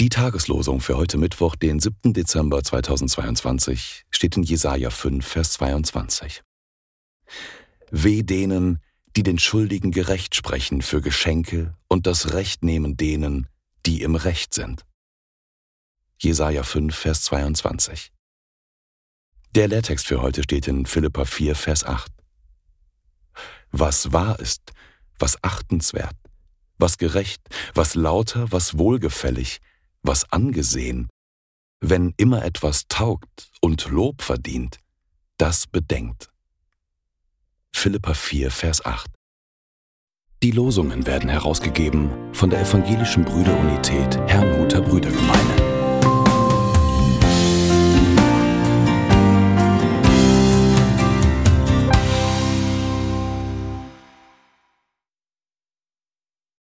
[0.00, 2.14] Die Tageslosung für heute Mittwoch, den 7.
[2.14, 6.42] Dezember 2022, steht in Jesaja 5, Vers 22.
[7.90, 8.78] Weh denen,
[9.14, 13.46] die den Schuldigen gerecht sprechen für Geschenke und das Recht nehmen denen,
[13.84, 14.86] die im Recht sind.
[16.18, 18.10] Jesaja 5, Vers 22.
[19.54, 22.10] Der Lehrtext für heute steht in Philippa 4, Vers 8.
[23.70, 24.72] Was wahr ist,
[25.18, 26.16] was achtenswert,
[26.78, 27.42] was gerecht,
[27.74, 29.58] was lauter, was wohlgefällig,
[30.02, 31.08] was angesehen,
[31.80, 34.78] wenn immer etwas taugt und Lob verdient,
[35.38, 36.30] das bedenkt.
[37.72, 39.10] Philippa 4, Vers 8.
[40.42, 45.10] Die Losungen werden herausgegeben von der Evangelischen Brüderunität Herrnhuter Brüder.